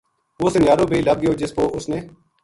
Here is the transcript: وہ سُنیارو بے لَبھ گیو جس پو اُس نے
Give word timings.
وہ 0.41 0.49
سُنیارو 0.53 0.85
بے 0.91 0.97
لَبھ 1.07 1.21
گیو 1.21 1.33
جس 1.39 1.51
پو 1.55 1.63
اُس 1.75 1.85
نے 1.91 1.99